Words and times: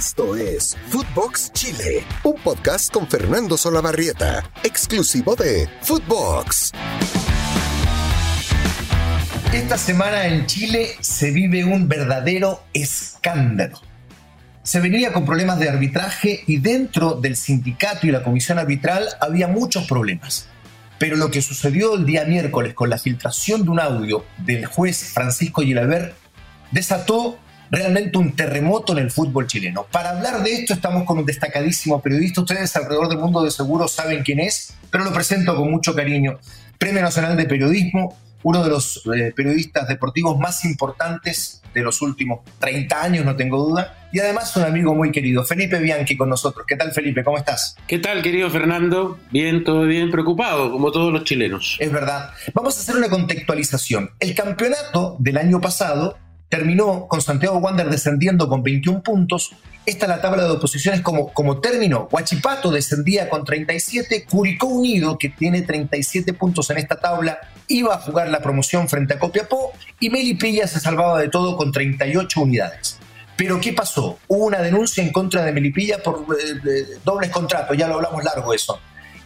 Esto 0.00 0.34
es 0.34 0.78
Footbox 0.88 1.52
Chile, 1.52 2.02
un 2.24 2.36
podcast 2.36 2.90
con 2.90 3.06
Fernando 3.06 3.58
Solabarrieta, 3.58 4.50
exclusivo 4.64 5.36
de 5.36 5.68
Footbox. 5.82 6.72
Esta 9.52 9.76
semana 9.76 10.26
en 10.26 10.46
Chile 10.46 10.92
se 11.00 11.32
vive 11.32 11.64
un 11.64 11.86
verdadero 11.86 12.62
escándalo. 12.72 13.78
Se 14.62 14.80
venía 14.80 15.12
con 15.12 15.26
problemas 15.26 15.58
de 15.58 15.68
arbitraje 15.68 16.44
y 16.46 16.56
dentro 16.60 17.16
del 17.16 17.36
sindicato 17.36 18.06
y 18.06 18.10
la 18.10 18.22
comisión 18.22 18.58
arbitral 18.58 19.06
había 19.20 19.48
muchos 19.48 19.86
problemas. 19.86 20.46
Pero 20.98 21.16
lo 21.16 21.30
que 21.30 21.42
sucedió 21.42 21.94
el 21.94 22.06
día 22.06 22.24
miércoles 22.24 22.72
con 22.72 22.88
la 22.88 22.96
filtración 22.96 23.64
de 23.64 23.70
un 23.70 23.80
audio 23.80 24.24
del 24.38 24.64
juez 24.64 25.12
Francisco 25.12 25.60
Gilabert 25.60 26.14
desató 26.70 27.38
realmente 27.70 28.18
un 28.18 28.34
terremoto 28.34 28.92
en 28.92 28.98
el 28.98 29.10
fútbol 29.10 29.46
chileno. 29.46 29.86
Para 29.90 30.10
hablar 30.10 30.42
de 30.42 30.52
esto 30.52 30.74
estamos 30.74 31.04
con 31.04 31.18
un 31.18 31.26
destacadísimo 31.26 32.00
periodista. 32.00 32.40
Ustedes 32.40 32.74
alrededor 32.76 33.08
del 33.08 33.18
mundo 33.18 33.42
de 33.42 33.50
seguro 33.50 33.88
saben 33.88 34.22
quién 34.22 34.40
es, 34.40 34.74
pero 34.90 35.04
lo 35.04 35.12
presento 35.12 35.54
con 35.54 35.70
mucho 35.70 35.94
cariño. 35.94 36.38
Premio 36.78 37.02
Nacional 37.02 37.36
de 37.36 37.44
Periodismo, 37.44 38.16
uno 38.42 38.64
de 38.64 38.70
los 38.70 39.02
eh, 39.14 39.32
periodistas 39.36 39.86
deportivos 39.86 40.38
más 40.38 40.64
importantes 40.64 41.62
de 41.74 41.82
los 41.82 42.02
últimos 42.02 42.40
30 42.58 43.02
años, 43.02 43.24
no 43.24 43.36
tengo 43.36 43.58
duda, 43.58 44.08
y 44.12 44.18
además 44.18 44.56
un 44.56 44.64
amigo 44.64 44.94
muy 44.94 45.12
querido, 45.12 45.44
Felipe 45.44 45.78
Bianchi 45.78 46.16
con 46.16 46.28
nosotros. 46.28 46.64
¿Qué 46.66 46.74
tal 46.74 46.90
Felipe? 46.92 47.22
¿Cómo 47.22 47.38
estás? 47.38 47.76
¿Qué 47.86 47.98
tal 47.98 48.22
querido 48.22 48.50
Fernando? 48.50 49.18
Bien, 49.30 49.62
todo 49.62 49.82
bien, 49.82 50.10
preocupado, 50.10 50.72
como 50.72 50.90
todos 50.90 51.12
los 51.12 51.24
chilenos. 51.24 51.76
Es 51.78 51.92
verdad. 51.92 52.30
Vamos 52.54 52.76
a 52.76 52.80
hacer 52.80 52.96
una 52.96 53.08
contextualización. 53.08 54.10
El 54.18 54.34
campeonato 54.34 55.16
del 55.20 55.36
año 55.36 55.60
pasado 55.60 56.16
terminó 56.50 57.06
con 57.06 57.22
Santiago 57.22 57.58
Wander 57.58 57.88
descendiendo 57.88 58.48
con 58.48 58.62
21 58.62 59.02
puntos. 59.02 59.52
Esta 59.86 60.04
es 60.04 60.10
la 60.10 60.20
tabla 60.20 60.44
de 60.44 60.50
oposiciones 60.50 61.00
como, 61.00 61.32
como 61.32 61.60
término. 61.60 62.08
Huachipato 62.10 62.70
descendía 62.70 63.30
con 63.30 63.44
37, 63.44 64.26
Curicó 64.28 64.66
Unido, 64.66 65.16
que 65.16 65.30
tiene 65.30 65.62
37 65.62 66.34
puntos 66.34 66.68
en 66.68 66.78
esta 66.78 66.96
tabla, 66.96 67.38
iba 67.68 67.94
a 67.94 68.00
jugar 68.00 68.28
la 68.28 68.40
promoción 68.40 68.88
frente 68.88 69.14
a 69.14 69.18
Copiapó 69.18 69.72
y 70.00 70.10
Melipilla 70.10 70.66
se 70.66 70.80
salvaba 70.80 71.20
de 71.20 71.28
todo 71.28 71.56
con 71.56 71.72
38 71.72 72.40
unidades. 72.40 72.98
Pero 73.36 73.60
¿qué 73.60 73.72
pasó? 73.72 74.18
Hubo 74.28 74.44
una 74.44 74.58
denuncia 74.58 75.02
en 75.02 75.12
contra 75.12 75.44
de 75.44 75.52
Melipilla 75.52 76.02
por 76.02 76.26
eh, 76.38 76.84
dobles 77.04 77.30
contratos, 77.30 77.76
ya 77.76 77.86
lo 77.88 77.94
hablamos 77.94 78.22
largo 78.24 78.52
eso. 78.52 78.78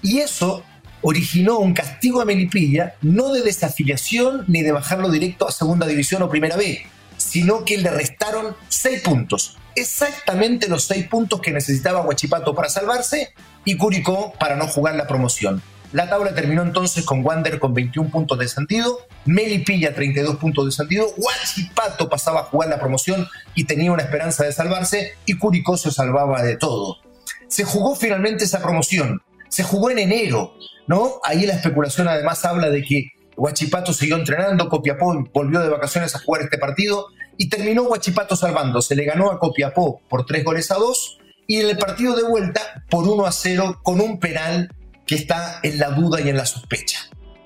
Y 0.03 0.19
eso 0.19 0.63
originó 1.01 1.59
un 1.59 1.73
castigo 1.75 2.21
a 2.21 2.25
Melipilla, 2.25 2.95
no 3.03 3.33
de 3.33 3.43
desafiliación 3.43 4.45
ni 4.47 4.63
de 4.63 4.73
bajarlo 4.73 5.11
directo 5.11 5.49
a 5.49 5.53
segunda 5.53 5.87
división 5.87 6.23
o 6.23 6.29
primera 6.29 6.57
B, 6.57 6.87
sino 7.17 7.65
que 7.65 7.79
le 7.79 7.91
restaron 7.91 8.57
seis 8.69 9.01
puntos. 9.03 9.57
Exactamente 9.77 10.69
los 10.69 10.85
seis 10.85 11.09
puntos 11.09 11.41
que 11.41 11.51
necesitaba 11.51 12.03
Huachipato 12.03 12.55
para 12.55 12.69
salvarse 12.69 13.35
y 13.65 13.77
Curicó 13.77 14.33
para 14.39 14.57
no 14.57 14.69
jugar 14.69 14.95
la 14.95 15.07
promoción. 15.07 15.63
La 15.95 16.09
tabla 16.09 16.35
terminó 16.35 16.63
entonces 16.63 17.05
con 17.05 17.25
Wander 17.25 17.61
con 17.61 17.73
21 17.73 18.11
puntos 18.11 18.37
de 18.37 18.49
sentido, 18.49 19.07
Melipilla 19.27 19.95
32 19.95 20.39
puntos 20.39 20.67
de 20.67 20.73
sentido, 20.73 21.07
Huachipato 21.17 22.09
pasaba 22.09 22.41
a 22.41 22.45
jugar 22.45 22.69
la 22.69 22.81
promoción 22.81 23.29
y 23.55 23.63
tenía 23.63 23.93
una 23.93 24.03
esperanza 24.03 24.43
de 24.43 24.53
salvarse 24.53 25.13
y 25.25 25.39
Curicó 25.39 25.77
se 25.77 25.93
salvaba 25.93 26.43
de 26.43 26.57
todo. 26.57 26.99
Se 27.47 27.63
jugó 27.63 27.95
finalmente 27.95 28.43
esa 28.43 28.61
promoción, 28.61 29.23
se 29.49 29.63
jugó 29.63 29.89
en 29.89 30.01
enero, 30.01 30.55
¿no? 30.89 31.21
Ahí 31.23 31.47
la 31.47 31.55
especulación 31.55 32.09
además 32.09 32.45
habla 32.45 32.71
de 32.71 32.83
que 32.83 33.13
Huachipato 33.37 33.93
siguió 33.93 34.17
entrenando, 34.17 34.69
Copiapó 34.69 35.25
volvió 35.33 35.61
de 35.61 35.69
vacaciones 35.69 36.15
a 36.15 36.21
jugar 36.21 36.43
este 36.43 36.59
partido 36.59 37.09
y 37.37 37.49
terminó 37.49 37.83
Huachipato 37.85 38.37
salvando. 38.37 38.81
Se 38.83 38.95
le 38.95 39.05
ganó 39.05 39.31
a 39.31 39.39
Copiapó 39.39 40.01
por 40.09 40.27
tres 40.27 40.45
goles 40.45 40.71
a 40.71 40.77
dos 40.77 41.19
y 41.47 41.61
en 41.61 41.69
el 41.69 41.79
partido 41.79 42.17
de 42.17 42.23
vuelta 42.23 42.85
por 42.89 43.07
1 43.07 43.27
a 43.27 43.33
0 43.33 43.81
con 43.83 44.01
un 44.01 44.19
penal 44.19 44.75
que 45.07 45.15
está 45.15 45.61
en 45.63 45.79
la 45.79 45.91
duda 45.91 46.21
y 46.21 46.29
en 46.29 46.37
la 46.37 46.47
sospecha. 46.47 47.01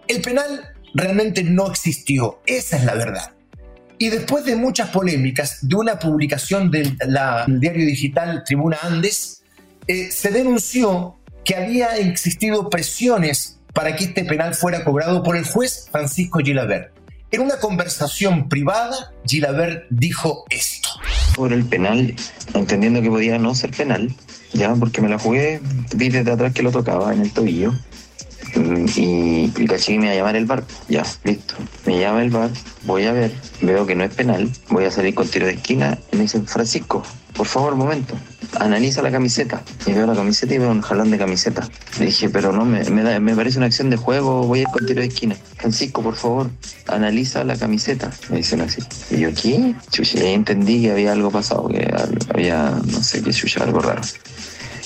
El 0.06 0.22
penal 0.22 0.74
realmente 0.94 1.42
no 1.42 1.68
existió, 1.68 2.40
esa 2.46 2.76
es 2.76 2.84
la 2.84 2.94
verdad. 2.94 3.32
Y 3.98 4.10
después 4.10 4.44
de 4.44 4.54
muchas 4.54 4.90
polémicas, 4.90 5.58
de 5.62 5.74
una 5.74 5.98
publicación 5.98 6.70
del 6.70 6.96
diario 7.48 7.84
digital 7.84 8.44
Tribuna 8.44 8.78
Andes, 8.82 9.42
eh, 9.88 10.10
se 10.12 10.30
denunció 10.30 11.16
que 11.44 11.56
había 11.56 11.96
existido 11.96 12.70
presiones 12.70 13.57
para 13.72 13.96
que 13.96 14.04
este 14.04 14.24
penal 14.24 14.54
fuera 14.54 14.84
cobrado 14.84 15.22
por 15.22 15.36
el 15.36 15.44
juez 15.44 15.88
Francisco 15.90 16.40
Gilabert. 16.40 16.92
En 17.30 17.42
una 17.42 17.58
conversación 17.58 18.48
privada, 18.48 19.12
Gilabert 19.26 19.84
dijo 19.90 20.44
esto. 20.48 20.88
Por 21.34 21.52
el 21.52 21.64
penal, 21.64 22.14
entendiendo 22.54 23.02
que 23.02 23.10
podía 23.10 23.38
no 23.38 23.54
ser 23.54 23.70
penal, 23.70 24.10
ya, 24.54 24.74
porque 24.74 25.02
me 25.02 25.10
la 25.10 25.18
jugué, 25.18 25.60
vi 25.94 26.08
desde 26.08 26.32
atrás 26.32 26.54
que 26.54 26.62
lo 26.62 26.72
tocaba 26.72 27.12
en 27.12 27.20
el 27.20 27.32
tobillo. 27.32 27.74
Y, 28.54 29.52
y 29.56 29.66
caché 29.66 29.98
me 29.98 30.06
iba 30.06 30.12
a 30.12 30.16
llamar 30.16 30.36
el 30.36 30.46
bar. 30.46 30.64
Ya, 30.88 31.04
listo. 31.24 31.54
Me 31.86 31.98
llama 31.98 32.22
el 32.22 32.30
bar, 32.30 32.50
voy 32.84 33.04
a 33.04 33.12
ver, 33.12 33.32
veo 33.60 33.86
que 33.86 33.94
no 33.94 34.04
es 34.04 34.14
penal, 34.14 34.50
voy 34.68 34.84
a 34.84 34.90
salir 34.90 35.14
con 35.14 35.28
tiro 35.28 35.46
de 35.46 35.52
esquina 35.54 35.98
y 36.12 36.16
me 36.16 36.22
dicen, 36.22 36.46
Francisco, 36.46 37.02
por 37.34 37.46
favor, 37.46 37.76
momento 37.76 38.14
analiza 38.58 39.02
la 39.02 39.10
camiseta. 39.10 39.62
Y 39.86 39.92
veo 39.92 40.06
la 40.06 40.14
camiseta 40.14 40.54
y 40.54 40.58
veo 40.58 40.70
un 40.70 40.80
jalón 40.80 41.10
de 41.10 41.18
camiseta. 41.18 41.68
Le 41.98 42.06
dije, 42.06 42.28
pero 42.28 42.52
no, 42.52 42.64
me, 42.64 42.82
me, 43.20 43.34
parece 43.34 43.58
una 43.58 43.66
acción 43.66 43.90
de 43.90 43.96
juego, 43.96 44.44
voy 44.44 44.60
a 44.60 44.62
ir 44.62 44.68
con 44.68 44.86
tiro 44.86 45.00
de 45.00 45.08
esquina. 45.08 45.36
Francisco, 45.56 46.02
por 46.02 46.16
favor, 46.16 46.50
analiza 46.86 47.44
la 47.44 47.56
camiseta. 47.56 48.10
Me 48.30 48.38
dicen 48.38 48.60
así. 48.60 48.82
Y 49.10 49.20
yo, 49.20 49.30
¿qué? 49.34 49.74
Entendí 50.32 50.82
que 50.82 50.92
había 50.92 51.12
algo 51.12 51.30
pasado, 51.30 51.68
que 51.68 51.88
había, 52.32 52.70
no 52.86 53.02
sé 53.02 53.22
qué 53.22 53.32
chucha, 53.32 53.64
algo 53.64 53.80
raro. 53.80 54.02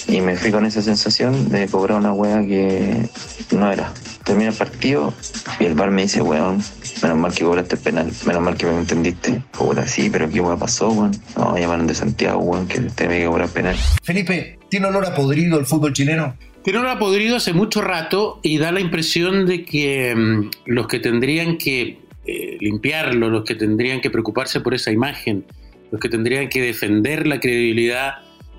Y 0.09 0.21
me 0.21 0.37
fui 0.37 0.51
con 0.51 0.67
esa 0.67 0.83
sensación 0.83 1.49
de 1.49 1.69
cobrar 1.69 1.99
una 1.99 2.13
wea 2.13 2.41
que 2.43 3.09
no 3.53 3.73
era. 3.73 3.93
Termina 4.25 4.51
el 4.51 4.57
partido 4.57 5.15
y 5.59 5.65
el 5.65 5.75
bar 5.75 5.91
me 5.91 6.03
dice, 6.03 6.23
weón, 6.23 6.63
menos 7.03 7.19
mal 7.19 7.35
que 7.35 7.45
cobraste 7.45 7.77
penal, 7.77 8.11
menos 8.27 8.43
mal 8.43 8.57
que 8.57 8.67
me 8.67 8.79
entendiste. 8.79 9.43
Puta, 9.53 9.87
sí, 9.87 10.11
pero 10.11 10.29
¿qué 10.29 10.41
weón 10.41 10.59
pasó, 10.59 10.91
weón? 10.91 11.13
No, 11.37 11.57
llamaron 11.57 11.87
de 11.87 11.95
Santiago, 11.95 12.41
weón, 12.41 12.67
que 12.69 12.81
tenía 12.81 13.19
que 13.19 13.27
cobrar 13.27 13.49
penal. 13.49 13.77
Felipe, 14.03 14.59
¿tiene 14.69 14.87
olor 14.87 15.07
a 15.07 15.15
podrido 15.15 15.59
el 15.59 15.67
fútbol 15.67 15.93
chileno? 15.93 16.37
Tiene 16.63 16.79
olor 16.79 16.91
a 16.91 16.99
podrido 16.99 17.37
hace 17.37 17.53
mucho 17.53 17.81
rato 17.81 18.39
y 18.43 18.59
da 18.59 18.71
la 18.71 18.81
impresión 18.81 19.47
de 19.47 19.65
que 19.65 20.15
mm, 20.15 20.51
los 20.67 20.87
que 20.87 21.01
tendrían 21.01 21.59
que 21.59 21.99
eh, 22.25 22.57
limpiarlo, 22.61 23.31
los 23.31 23.45
que 23.45 23.57
tendrían 23.57 24.01
que 24.01 24.11
preocuparse 24.11 24.61
por 24.61 24.75
esa 24.75 24.93
imagen, 24.93 25.45
los 25.91 26.01
que 26.01 26.09
tendrían 26.09 26.49
que 26.49 26.63
defender 26.63 27.27
la 27.27 27.41
credibilidad 27.41 28.15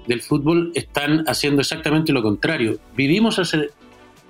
del 0.08 0.22
fútbol 0.22 0.72
están 0.75 1.24
haciendo 1.28 1.62
exactamente 1.62 2.12
lo 2.12 2.22
contrario. 2.22 2.78
Vivimos 2.96 3.40
hace 3.40 3.69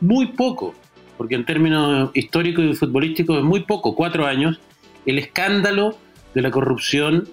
muy 0.02 0.28
poco, 0.28 0.74
porque 1.18 1.36
en 1.36 1.46
términos 1.46 2.12
históricos 2.14 2.66
y 2.66 2.74
futbolísticos 2.74 3.38
es 3.38 3.44
muy 3.44 3.62
poco, 3.62 3.96
cuatro 3.96 4.26
años, 4.26 4.60
el 5.06 5.20
escándalo 5.20 5.98
de 6.34 6.42
la 6.42 6.52
corrupción 6.52 7.28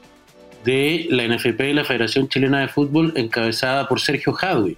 de 0.64 1.06
la 1.10 1.26
NFP 1.26 1.60
y 1.70 1.72
la 1.72 1.84
Federación 1.84 2.28
Chilena 2.28 2.60
de 2.60 2.68
Fútbol 2.68 3.12
encabezada 3.16 3.88
por 3.88 4.00
Sergio 4.00 4.32
Jadwe. 4.32 4.76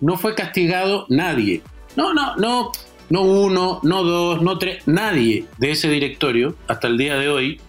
No 0.00 0.16
fue 0.16 0.34
castigado 0.34 1.06
nadie. 1.08 1.62
No, 1.96 2.14
no, 2.14 2.36
no, 2.36 2.72
no 3.10 3.22
uno, 3.22 3.80
no 3.82 4.02
dos, 4.02 4.40
no 4.40 4.56
tres, 4.58 4.86
nadie 4.86 5.44
de 5.58 5.72
ese 5.72 5.90
directorio 5.90 6.56
hasta 6.68 6.88
el 6.88 6.96
día 6.96 7.16
de 7.16 7.28
hoy 7.28 7.60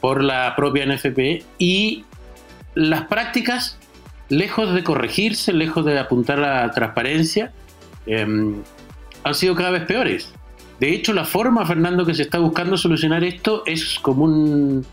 por 0.00 0.22
la 0.22 0.54
propia 0.56 0.86
NFP 0.86 1.44
y 1.58 2.04
las 2.74 3.06
prácticas 3.06 3.78
lejos 4.28 4.74
de 4.74 4.84
corregirse, 4.84 5.52
lejos 5.52 5.84
de 5.84 5.98
apuntar 5.98 6.38
la 6.38 6.70
transparencia, 6.70 7.52
em, 8.06 8.62
han 9.24 9.34
sido 9.34 9.54
cada 9.54 9.70
vez 9.70 9.84
peores. 9.84 10.32
De 10.80 10.92
hecho, 10.92 11.12
la 11.12 11.24
forma, 11.24 11.64
Fernando, 11.64 12.04
que 12.04 12.14
se 12.14 12.22
está 12.22 12.38
buscando 12.38 12.76
solucionar 12.76 13.24
esto 13.24 13.62
es 13.66 13.98
como, 14.00 14.24
un, 14.24 14.84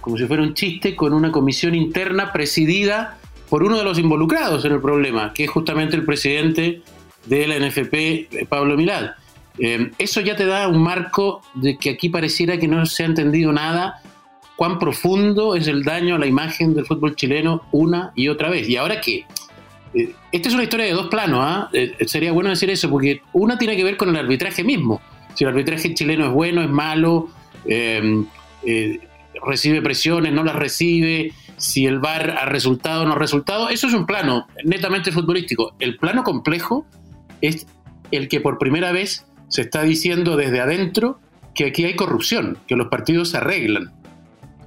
como 0.00 0.16
si 0.16 0.26
fuera 0.26 0.42
un 0.42 0.54
chiste 0.54 0.94
con 0.94 1.12
una 1.12 1.32
comisión 1.32 1.74
interna 1.74 2.32
presidida 2.32 3.18
por 3.48 3.62
uno 3.62 3.76
de 3.76 3.84
los 3.84 3.98
involucrados 3.98 4.64
en 4.64 4.72
el 4.72 4.80
problema, 4.80 5.32
que 5.34 5.44
es 5.44 5.50
justamente 5.50 5.96
el 5.96 6.04
presidente 6.04 6.82
de 7.26 7.46
la 7.46 7.58
NFP, 7.58 8.46
Pablo 8.48 8.76
Milad. 8.76 9.12
Em, 9.58 9.90
eso 9.98 10.20
ya 10.20 10.36
te 10.36 10.46
da 10.46 10.68
un 10.68 10.82
marco 10.82 11.42
de 11.54 11.76
que 11.76 11.90
aquí 11.90 12.08
pareciera 12.08 12.58
que 12.58 12.68
no 12.68 12.86
se 12.86 13.02
ha 13.02 13.06
entendido 13.06 13.52
nada 13.52 14.01
cuán 14.56 14.78
profundo 14.78 15.54
es 15.54 15.66
el 15.66 15.82
daño 15.82 16.16
a 16.16 16.18
la 16.18 16.26
imagen 16.26 16.74
del 16.74 16.86
fútbol 16.86 17.16
chileno 17.16 17.62
una 17.72 18.12
y 18.14 18.28
otra 18.28 18.50
vez. 18.50 18.68
¿Y 18.68 18.76
ahora 18.76 19.00
qué? 19.00 19.24
Eh, 19.94 20.14
esta 20.30 20.48
es 20.48 20.54
una 20.54 20.64
historia 20.64 20.86
de 20.86 20.92
dos 20.92 21.08
planos, 21.08 21.40
¿ah? 21.42 21.68
Eh, 21.72 21.96
sería 22.06 22.32
bueno 22.32 22.50
decir 22.50 22.70
eso, 22.70 22.90
porque 22.90 23.22
una 23.32 23.58
tiene 23.58 23.76
que 23.76 23.84
ver 23.84 23.96
con 23.96 24.10
el 24.10 24.16
arbitraje 24.16 24.64
mismo. 24.64 25.00
Si 25.34 25.44
el 25.44 25.50
arbitraje 25.50 25.94
chileno 25.94 26.26
es 26.26 26.32
bueno, 26.32 26.62
es 26.62 26.70
malo, 26.70 27.28
em, 27.64 28.26
eh, 28.64 29.00
recibe 29.44 29.80
presiones, 29.82 30.32
no 30.32 30.44
las 30.44 30.56
recibe, 30.56 31.32
si 31.56 31.86
el 31.86 31.98
VAR 31.98 32.30
ha 32.30 32.46
resultado 32.46 33.02
o 33.02 33.06
no 33.06 33.12
ha 33.12 33.18
resultado, 33.18 33.68
eso 33.68 33.86
es 33.86 33.94
un 33.94 34.06
plano 34.06 34.46
netamente 34.64 35.12
futbolístico. 35.12 35.74
El 35.78 35.96
plano 35.96 36.22
complejo 36.24 36.86
es 37.40 37.66
el 38.10 38.28
que 38.28 38.40
por 38.40 38.58
primera 38.58 38.92
vez 38.92 39.26
se 39.48 39.62
está 39.62 39.82
diciendo 39.82 40.36
desde 40.36 40.60
adentro 40.60 41.18
que 41.54 41.66
aquí 41.66 41.84
hay 41.84 41.94
corrupción, 41.94 42.58
que 42.66 42.76
los 42.76 42.88
partidos 42.88 43.30
se 43.30 43.38
arreglan 43.38 43.92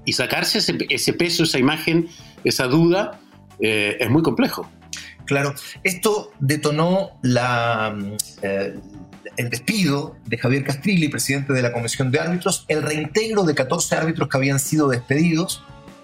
y 0.06 0.14
sacarse 0.14 0.60
ese, 0.60 1.14
peso, 1.14 1.44
esa 1.44 1.60
imagen, 1.60 2.08
esa 2.44 2.66
duda, 2.66 3.20
eh, 3.60 3.98
es 4.00 4.10
muy 4.10 4.22
complejo. 4.22 4.70
Claro, 5.26 5.56
esto 5.84 6.32
detonó 6.40 7.18
la, 7.24 7.98
eh, 8.44 8.76
el 9.38 9.50
despido 9.50 10.16
de 10.26 10.38
Javier 10.38 10.64
Castrilli, 10.64 11.10
presidente 11.10 11.54
de 11.54 11.62
la 11.62 11.74
Comisión 11.74 12.12
de 12.12 12.20
Árbitros, 12.20 12.66
el 12.68 12.84
reintegro 12.84 13.44
de 13.44 13.56
14 13.56 13.96
árbitros 13.96 14.30
que 14.30 14.38
habían 14.38 14.60
sido 14.60 14.88
despedidos, 14.88 15.64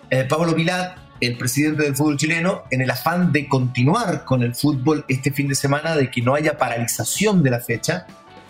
eh, 0.09 0.25
Pablo 0.27 0.54
Vilat, 0.54 0.97
el 1.21 1.38
presidente 1.38 1.83
del 1.83 1.95
fútbol 1.95 2.18
chileno, 2.18 2.63
en 2.71 2.81
el 2.81 2.89
afán 2.89 3.31
de 3.31 3.47
continuar 3.47 4.25
con 4.25 4.42
el 4.42 4.56
fútbol 4.56 5.06
este 5.07 5.31
fin 5.31 5.47
de 5.47 5.56
semana, 5.56 5.95
de 5.95 6.09
que 6.09 6.21
no 6.21 6.33
haya 6.33 6.57
paralización 6.57 7.44
de 7.44 7.51
la 7.51 7.59
fecha, 7.59 8.07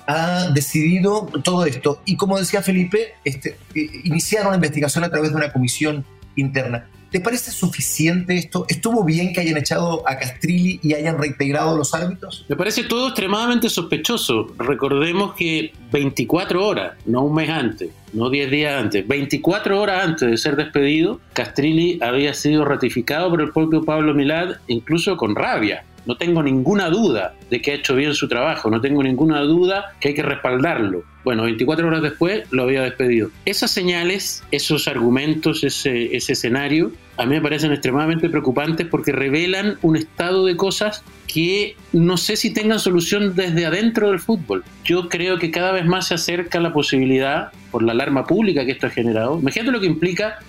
ha 0.08 0.50
decidido 0.50 1.28
todo 1.44 1.66
esto. 1.66 2.02
Y 2.06 2.16
como 2.16 2.38
decía 2.38 2.62
Felipe, 2.62 3.14
este, 3.24 3.58
iniciaron 4.04 4.48
una 4.48 4.56
investigación 4.56 5.04
a 5.04 5.10
través 5.10 5.32
de 5.32 5.38
una 5.38 5.52
comisión 5.52 6.06
interna. 6.36 6.88
¿Te 7.12 7.20
parece 7.20 7.52
suficiente 7.52 8.38
esto? 8.38 8.66
¿Estuvo 8.70 9.04
bien 9.04 9.34
que 9.34 9.42
hayan 9.42 9.58
echado 9.58 10.08
a 10.08 10.18
Castrilli 10.18 10.80
y 10.82 10.94
hayan 10.94 11.18
reintegrado 11.18 11.78
los 11.78 11.94
árbitros? 11.94 12.46
Me 12.48 12.56
parece 12.56 12.84
todo 12.84 13.08
extremadamente 13.08 13.70
sospechoso. 13.70 14.54
Recordemos 14.58 15.34
que 15.36 15.74
24 15.92 16.66
horas, 16.66 16.94
no 17.06 17.24
un 17.24 17.36
mes 17.36 17.50
antes, 17.50 17.90
no 18.14 18.30
10 18.30 18.50
días 18.50 18.82
antes, 18.82 19.06
24 19.06 19.82
horas 19.82 20.06
antes 20.06 20.32
de 20.32 20.38
ser 20.38 20.56
despedido, 20.56 21.20
Castrilli 21.34 22.00
había 22.02 22.34
sido 22.34 22.64
ratificado 22.64 23.30
por 23.30 23.42
el 23.42 23.52
propio 23.52 23.84
Pablo 23.84 24.14
Milad, 24.14 24.56
incluso 24.68 25.18
con 25.18 25.36
rabia. 25.36 25.84
No 26.06 26.18
tengo 26.18 26.42
ninguna 26.44 26.90
duda 26.90 27.36
de 27.50 27.62
que 27.62 27.72
ha 27.72 27.76
hecho 27.76 27.96
bien 27.96 28.14
su 28.14 28.28
trabajo, 28.28 28.70
no 28.70 28.82
tengo 28.82 29.04
ninguna 29.04 29.42
duda 29.42 29.94
que 30.00 30.10
hay 30.10 30.14
que 30.14 30.24
respaldarlo. 30.24 31.04
Bueno, 31.24 31.44
24 31.44 31.88
horas 31.88 32.02
después 32.02 32.44
lo 32.52 32.64
había 32.64 32.82
despedido. 32.82 33.30
Esas 33.46 33.70
señales, 33.70 34.44
esos 34.52 34.88
argumentos, 34.88 35.64
ese, 35.64 36.16
ese 36.16 36.34
escenario, 36.34 36.92
a 37.18 37.26
mí 37.26 37.36
me 37.36 37.42
parecen 37.42 37.72
extremadamente 37.72 38.30
preocupantes 38.30 38.88
porque 38.88 39.12
revelan 39.12 39.78
un 39.84 39.96
estado 39.96 40.46
de 40.46 40.56
cosas 40.56 41.04
que 41.28 41.76
no 41.94 42.18
sé 42.18 42.36
si 42.36 42.52
tengan 42.52 42.80
solución 42.80 43.36
desde 43.36 43.66
adentro 43.68 44.10
del 44.10 44.20
fútbol. 44.20 44.64
Yo 44.84 45.08
creo 45.10 45.38
que 45.38 45.52
cada 45.52 45.72
vez 45.72 45.86
más 45.86 46.08
se 46.08 46.16
acerca 46.16 46.60
la 46.60 46.74
posibilidad, 46.74 47.52
por 47.70 47.84
la 47.84 47.92
alarma 47.92 48.26
pública 48.26 48.66
que 48.66 48.72
esto 48.72 48.88
ha 48.88 48.90
generado, 48.90 49.40
imagínate 49.40 49.72
lo 49.72 49.80
que 49.80 49.86
implica 49.86 50.40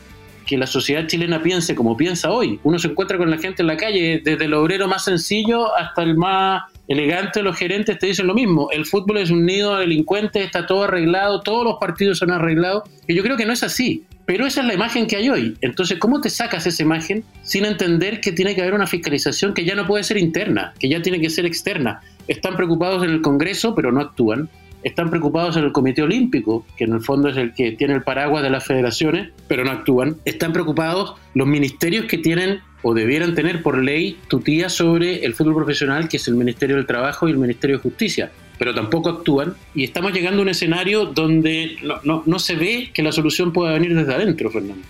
que 0.44 0.56
la 0.58 0.66
sociedad 0.66 1.06
chilena 1.06 1.42
piense 1.42 1.74
como 1.74 1.96
piensa 1.96 2.30
hoy. 2.30 2.60
Uno 2.62 2.78
se 2.78 2.88
encuentra 2.88 3.18
con 3.18 3.30
la 3.30 3.38
gente 3.38 3.62
en 3.62 3.68
la 3.68 3.76
calle, 3.76 4.20
desde 4.24 4.44
el 4.44 4.54
obrero 4.54 4.88
más 4.88 5.04
sencillo 5.04 5.74
hasta 5.76 6.02
el 6.02 6.16
más 6.16 6.64
elegante, 6.88 7.42
los 7.42 7.56
gerentes 7.56 7.98
te 7.98 8.06
dicen 8.06 8.26
lo 8.26 8.34
mismo. 8.34 8.68
El 8.70 8.84
fútbol 8.86 9.18
es 9.18 9.30
un 9.30 9.46
nido 9.46 9.74
de 9.74 9.82
delincuentes, 9.82 10.44
está 10.44 10.66
todo 10.66 10.84
arreglado, 10.84 11.40
todos 11.40 11.64
los 11.64 11.76
partidos 11.80 12.18
son 12.18 12.30
arreglados. 12.30 12.84
Y 13.06 13.14
yo 13.14 13.22
creo 13.22 13.36
que 13.36 13.46
no 13.46 13.52
es 13.52 13.62
así. 13.62 14.04
Pero 14.24 14.46
esa 14.46 14.60
es 14.60 14.66
la 14.66 14.74
imagen 14.74 15.06
que 15.06 15.16
hay 15.16 15.28
hoy. 15.28 15.56
Entonces, 15.62 15.98
¿cómo 15.98 16.20
te 16.20 16.30
sacas 16.30 16.66
esa 16.66 16.82
imagen 16.82 17.24
sin 17.42 17.64
entender 17.64 18.20
que 18.20 18.32
tiene 18.32 18.54
que 18.54 18.62
haber 18.62 18.74
una 18.74 18.86
fiscalización 18.86 19.52
que 19.52 19.64
ya 19.64 19.74
no 19.74 19.86
puede 19.86 20.04
ser 20.04 20.16
interna, 20.16 20.74
que 20.78 20.88
ya 20.88 21.02
tiene 21.02 21.20
que 21.20 21.28
ser 21.28 21.44
externa? 21.44 22.00
Están 22.28 22.54
preocupados 22.56 23.02
en 23.02 23.10
el 23.10 23.20
Congreso, 23.20 23.74
pero 23.74 23.90
no 23.90 24.00
actúan 24.00 24.48
están 24.82 25.10
preocupados 25.10 25.56
en 25.56 25.64
el 25.64 25.72
Comité 25.72 26.02
Olímpico, 26.02 26.66
que 26.76 26.84
en 26.84 26.92
el 26.92 27.00
fondo 27.00 27.28
es 27.28 27.36
el 27.36 27.54
que 27.54 27.72
tiene 27.72 27.94
el 27.94 28.02
paraguas 28.02 28.42
de 28.42 28.50
las 28.50 28.64
federaciones, 28.64 29.30
pero 29.48 29.64
no 29.64 29.70
actúan. 29.70 30.16
Están 30.24 30.52
preocupados 30.52 31.14
los 31.34 31.46
ministerios 31.46 32.06
que 32.06 32.18
tienen 32.18 32.60
o 32.82 32.94
debieran 32.94 33.34
tener 33.34 33.62
por 33.62 33.78
ley 33.78 34.18
tutía 34.28 34.68
sobre 34.68 35.24
el 35.24 35.34
fútbol 35.34 35.54
profesional, 35.54 36.08
que 36.08 36.16
es 36.16 36.26
el 36.28 36.34
Ministerio 36.34 36.76
del 36.76 36.86
Trabajo 36.86 37.28
y 37.28 37.30
el 37.30 37.38
Ministerio 37.38 37.76
de 37.76 37.82
Justicia, 37.82 38.32
pero 38.58 38.74
tampoco 38.74 39.08
actúan. 39.08 39.54
Y 39.74 39.84
estamos 39.84 40.12
llegando 40.12 40.40
a 40.40 40.42
un 40.42 40.48
escenario 40.48 41.06
donde 41.06 41.76
no, 42.02 42.22
no, 42.26 42.38
se 42.38 42.56
ve 42.56 42.90
que 42.92 43.02
la 43.02 43.12
solución 43.12 43.52
pueda 43.52 43.72
venir 43.72 43.94
desde 43.94 44.12
adentro, 44.12 44.50
Fernando. 44.50 44.82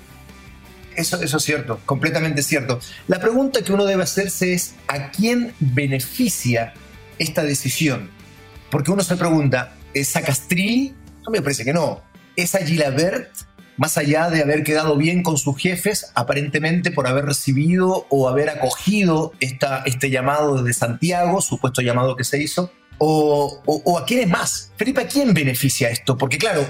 Eso, 0.97 1.23
eso 1.23 1.37
es 1.37 1.43
cierto, 1.43 1.81
completamente 1.87 2.43
cierto. 2.43 2.81
La 3.09 3.19
pregunta 3.21 3.63
que 3.63 3.73
uno 3.73 3.85
debe 3.85 4.03
hacerse 4.03 4.53
es, 4.55 4.75
¿a 4.89 5.11
quién 5.11 5.53
beneficia 5.59 6.75
esta 7.19 7.43
decisión? 7.45 8.11
Porque 8.71 8.91
uno 8.91 9.03
se 9.03 9.17
pregunta, 9.17 9.75
¿Es 9.95 10.17
a 10.17 10.23
Castrilli? 10.23 10.95
No 11.25 11.31
me 11.31 11.43
parece 11.43 11.65
que 11.65 11.73
no. 11.73 12.03
¿Es 12.37 12.55
a 12.55 12.65
Gilabert? 12.65 13.31
Más 13.77 13.99
allá 13.99 14.31
de 14.31 14.43
haber 14.43 14.65
quedado 14.65 14.97
bien 14.97 15.23
con 15.23 15.39
sus 15.39 15.57
jefes, 15.57 16.13
aparentemente 16.15 16.91
por 16.91 17.07
haber 17.07 17.25
recibido 17.25 18.07
o 18.11 18.29
haber 18.29 18.51
acogido 18.51 19.33
esta, 19.41 19.83
este 19.87 20.11
llamado 20.11 20.63
desde 20.63 20.79
Santiago, 20.79 21.41
supuesto 21.41 21.81
llamado 21.83 22.17
que 22.17 22.25
se 22.25 22.43
hizo, 22.43 22.71
o, 22.99 23.63
o, 23.65 23.99
a 23.99 24.05
quién 24.05 24.21
es 24.21 24.29
más. 24.29 24.73
Felipe, 24.77 25.01
¿a 25.01 25.09
quién 25.09 25.35
beneficia 25.35 25.89
esto? 25.89 26.17
Porque 26.17 26.39
claro, 26.39 26.65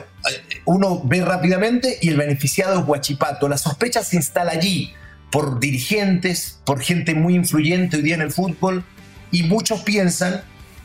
uno 0.65 1.03
ve 1.05 1.23
rápidamente 1.23 1.99
y 2.01 2.09
el 2.09 2.17
beneficiado 2.17 2.81
es 2.81 2.87
Huachipato. 2.87 3.49
La 3.49 3.59
sospecha 3.59 4.03
se 4.03 4.17
instala 4.17 4.53
allí 4.53 4.95
por 5.31 5.61
dirigentes, 5.61 6.61
por 6.65 6.81
gente 6.81 7.15
muy 7.15 7.35
influyente 7.35 7.97
hoy 7.97 8.03
día 8.03 8.15
en 8.15 8.23
el 8.23 8.33
fútbol, 8.33 8.85
y 9.31 9.43
muchos 9.43 9.81
piensan 9.81 10.43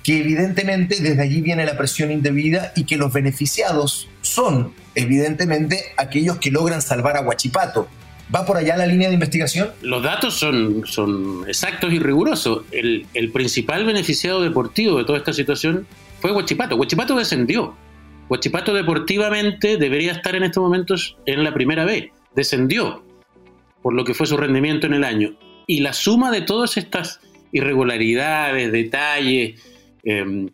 que 0.08 0.22
evidentemente 0.22 1.02
desde 1.02 1.22
allí 1.22 1.42
viene 1.42 1.66
la 1.66 1.78
presión 1.78 2.12
indebida 2.12 2.72
y 2.78 2.86
que 2.86 2.96
los 2.96 3.12
beneficiados 3.12 4.08
son 4.22 4.72
evidentemente 4.96 5.84
aquellos 5.98 6.38
que 6.38 6.50
logran 6.50 6.82
salvar 6.82 7.18
a 7.18 7.22
Huachipato. 7.24 7.90
¿Va 8.34 8.46
por 8.46 8.56
allá 8.56 8.78
la 8.78 8.86
línea 8.86 9.10
de 9.10 9.16
investigación? 9.16 9.72
Los 9.82 10.04
datos 10.04 10.36
son, 10.36 10.86
son 10.86 11.44
exactos 11.46 11.92
y 11.92 12.00
rigurosos. 12.00 12.64
El, 12.72 13.06
principal 13.34 13.84
beneficiado 13.84 14.42
deportivo 14.42 14.98
de 14.98 15.04
toda 15.04 15.18
esta 15.18 15.34
situación 15.34 15.86
fue 16.22 16.32
Huachipato. 16.32 16.78
Huachipato 16.78 17.18
descendió. 17.18 17.76
Huachipato 18.30 18.74
deportivamente 18.74 19.76
debería 19.76 20.14
estar 20.14 20.36
en 20.36 20.44
estos 20.44 20.64
momentos 20.64 21.18
en 21.26 21.44
la 21.44 21.54
primera 21.54 21.84
B. 21.84 22.14
Descendió 22.34 23.04
por 23.82 23.94
lo 23.94 24.06
que 24.06 24.14
fue 24.14 24.26
su 24.26 24.38
rendimiento 24.38 24.88
en 24.88 24.94
el 24.94 25.04
año. 25.04 25.38
Y 25.68 25.82
la 25.82 25.92
suma 25.92 26.32
de 26.32 26.44
todas 26.44 26.78
estas 26.78 27.20
irregularidades, 27.52 28.72
detalles, 28.72 29.62
Em, 30.04 30.50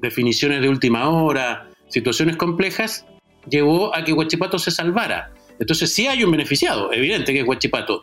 definiciones 0.00 0.60
de 0.62 0.68
última 0.68 1.08
hora, 1.08 1.68
situaciones 1.88 2.36
complejas, 2.36 3.06
llevó 3.48 3.94
a 3.94 4.04
que 4.04 4.12
Huachipato 4.12 4.58
se 4.58 4.70
salvara. 4.70 5.32
Entonces 5.58 5.92
sí 5.92 6.06
hay 6.06 6.24
un 6.24 6.30
beneficiado, 6.30 6.92
evidente 6.92 7.32
que 7.32 7.40
es 7.40 7.46
Huachipato. 7.46 8.00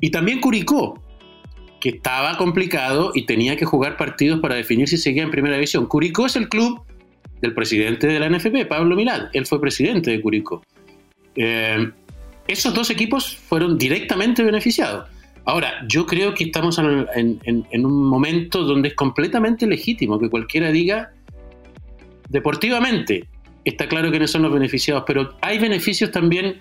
Y 0.00 0.10
también 0.10 0.40
Curicó, 0.40 1.02
que 1.80 1.90
estaba 1.90 2.36
complicado 2.36 3.12
y 3.14 3.24
tenía 3.24 3.56
que 3.56 3.64
jugar 3.64 3.96
partidos 3.96 4.40
para 4.40 4.56
definir 4.56 4.88
si 4.88 4.98
seguía 4.98 5.22
en 5.22 5.30
primera 5.30 5.54
división. 5.54 5.86
Curicó 5.86 6.26
es 6.26 6.36
el 6.36 6.48
club 6.48 6.82
del 7.40 7.54
presidente 7.54 8.06
de 8.06 8.18
la 8.18 8.28
NFP, 8.28 8.66
Pablo 8.66 8.96
Milán. 8.96 9.28
Él 9.32 9.46
fue 9.46 9.60
presidente 9.60 10.10
de 10.10 10.20
Curicó. 10.20 10.62
Em, 11.34 11.92
esos 12.46 12.74
dos 12.74 12.90
equipos 12.90 13.36
fueron 13.36 13.78
directamente 13.78 14.42
beneficiados. 14.42 15.08
Ahora, 15.48 15.82
yo 15.88 16.04
creo 16.04 16.34
que 16.34 16.44
estamos 16.44 16.78
en, 16.78 17.64
un 17.72 18.06
momento 18.06 18.64
donde 18.64 18.88
es 18.88 18.94
completamente 18.94 19.66
legítimo 19.66 20.18
que 20.18 20.28
cualquiera 20.28 20.70
diga, 20.70 21.12
deportivamente, 22.28 23.26
está 23.64 23.88
claro 23.88 24.10
no 24.10 24.26
son 24.26 24.42
los 24.42 24.52
beneficiados, 24.52 25.04
pero 25.06 25.38
hay 25.40 25.58
beneficios 25.58 26.10
también 26.10 26.60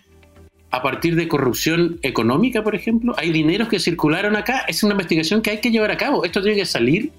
a 0.71 0.81
partir 0.81 1.17
de 1.17 1.27
corrupción 1.27 1.99
económica, 2.01 2.63
por 2.63 2.75
ejemplo. 2.75 3.13
Hay 3.17 3.33
dineros 3.33 3.67
que 3.67 3.77
circularon 3.77 4.37
acá. 4.37 4.63
Es 4.69 4.81
una 4.83 4.93
investigación 4.93 5.41
que 5.41 5.49
hay 5.49 5.59
que 5.59 5.69
llevar 5.69 5.91
a 5.91 5.97
cabo. 5.97 6.23
Esto 6.23 6.41
tiene 6.41 6.57
que 6.57 6.65
salir 6.65 7.11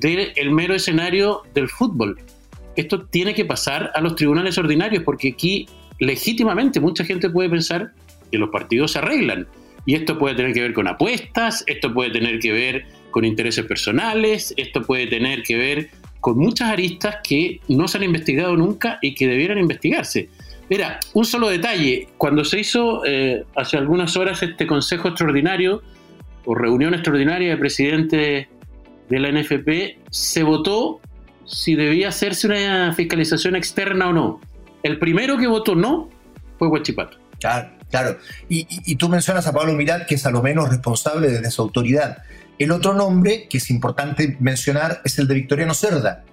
del 0.00 0.50
mero 0.50 0.74
escenario 0.74 1.40
del 1.54 1.70
fútbol. 1.70 2.18
Esto 2.76 3.06
tiene 3.06 3.32
que 3.32 3.46
pasar 3.46 3.92
a 3.94 4.02
los 4.02 4.14
tribunales 4.14 4.58
ordinarios, 4.58 5.02
porque 5.04 5.30
aquí 5.30 5.70
legítimamente 6.00 6.80
mucha 6.80 7.02
gente 7.02 7.30
puede 7.30 7.48
pensar 7.48 7.92
que 8.30 8.36
los 8.36 8.50
partidos 8.50 8.92
se 8.92 8.98
arreglan 8.98 9.48
y 9.86 9.94
esto 9.94 10.18
puede 10.18 10.34
tener 10.34 10.52
que 10.52 10.62
ver 10.62 10.72
con 10.72 10.88
apuestas, 10.88 11.64
esto 11.66 11.92
puede 11.92 12.10
tener 12.10 12.38
que 12.38 12.52
ver 12.52 12.86
con 13.10 13.24
intereses 13.24 13.64
personales, 13.64 14.54
esto 14.56 14.82
puede 14.82 15.06
tener 15.06 15.42
que 15.42 15.56
ver 15.56 15.90
con 16.20 16.38
muchas 16.38 16.70
aristas 16.70 17.16
que 17.22 17.60
no 17.68 17.86
se 17.86 17.98
han 17.98 18.04
investigado 18.04 18.56
nunca 18.56 18.98
y 19.02 19.14
que 19.14 19.26
debieran 19.26 19.58
investigarse. 19.58 20.30
Mira, 20.70 20.98
un 21.12 21.26
solo 21.26 21.48
detalle, 21.48 22.08
cuando 22.16 22.44
se 22.44 22.60
hizo 22.60 23.04
eh, 23.04 23.44
hace 23.54 23.76
algunas 23.76 24.16
horas 24.16 24.42
este 24.42 24.66
Consejo 24.66 25.08
Extraordinario 25.08 25.82
o 26.46 26.54
reunión 26.54 26.94
extraordinaria 26.94 27.50
de 27.50 27.56
presidentes 27.58 28.48
de 29.08 29.18
la 29.18 29.30
NFP, 29.30 29.98
se 30.10 30.42
votó 30.42 31.00
si 31.44 31.74
debía 31.74 32.08
hacerse 32.08 32.46
una 32.46 32.94
fiscalización 32.94 33.54
externa 33.54 34.08
o 34.08 34.12
no. 34.12 34.40
El 34.82 34.98
primero 34.98 35.36
que 35.36 35.46
votó 35.46 35.74
no 35.74 36.08
fue 36.58 36.68
Huachipato. 36.68 37.18
Claro. 37.44 37.70
Claro, 37.90 38.18
y, 38.48 38.96
tú 38.96 39.08
mencionas 39.08 39.46
a 39.46 39.52
Pablo 39.52 39.72
Mirat, 39.72 40.06
que 40.06 40.16
es 40.16 40.26
a 40.26 40.32
lo 40.32 40.42
menos 40.42 40.68
responsable 40.68 41.28
de 41.28 41.50
su 41.52 41.62
autoridad. 41.62 42.24
El 42.58 42.72
otro 42.72 42.92
nombre 42.92 43.46
que 43.48 43.58
es 43.58 43.70
importante 43.70 44.36
mencionar 44.40 45.00
es 45.04 45.16
el 45.20 45.28
de 45.28 45.34
Victoriano 45.34 45.74
Cerda, 45.74 46.24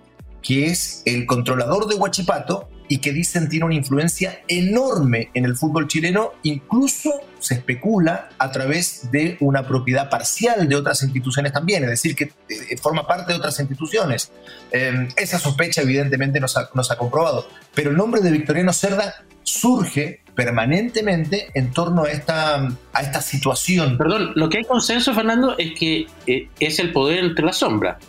que 0.41 0.68
es 0.68 1.03
el 1.06 1.27
controlador 1.27 1.88
de 1.88 1.96
Huachipato 1.96 2.68
y 2.88 2.98
que 2.98 3.13
dicen 3.13 3.48
tiene 3.48 3.65
una 3.65 3.75
influencia 3.75 4.41
enorme 4.48 5.30
en 5.34 5.46
el 5.46 5.56
fútbol 5.56 5.88
chileno, 5.88 6.32
incluso 6.44 7.22
se 7.39 7.53
especula 7.56 8.30
a 8.38 8.51
través 8.51 9.12
de 9.12 9.38
una 9.39 9.68
propiedad 9.68 10.10
parcial 10.10 10.68
de 10.68 10.75
otras 10.75 11.01
instituciones 11.03 11.53
también, 11.53 11.84
es 11.84 11.89
decir, 11.89 12.15
que 12.15 12.34
eh, 12.50 12.77
forma 12.77 13.08
parte 13.08 13.32
de 13.32 13.38
otras 13.38 13.60
instituciones. 13.60 14.32
Em, 14.72 15.08
esa 15.15 15.39
sospecha 15.39 15.82
evidentemente 15.82 16.39
no 16.39 16.48
se, 16.48 16.60
ha, 16.60 16.98
comprobado, 16.98 17.48
pero 17.74 17.91
el 17.91 17.98
nombre 17.98 18.22
de 18.22 18.32
Victoriano 18.32 18.74
Cerda 18.74 19.24
surge 19.44 20.21
permanentemente 20.35 21.50
en 21.53 21.71
torno 21.71 22.03
a 22.03 22.11
esta, 22.11 22.67
a 22.93 23.01
esta 23.01 23.21
situación. 23.21 23.97
Perdón, 23.97 24.31
lo 24.35 24.50
que 24.50 24.59
hay 24.59 24.63
consenso, 24.63 25.13
Fernando, 25.13 25.55
es 25.57 25.73
que 25.77 26.07
eh, 26.27 26.47
es 26.59 26.79
el 26.79 26.91
poder 26.91 27.23
entre 27.23 27.45
la 27.45 27.53
sombra. 27.53 28.00